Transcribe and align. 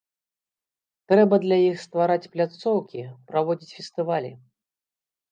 Трэба 1.11 1.35
для 1.43 1.57
іх 1.71 1.75
ствараць 1.87 2.31
пляцоўкі, 2.35 3.03
праводзіць 3.33 3.75
фестывалі. 3.81 4.31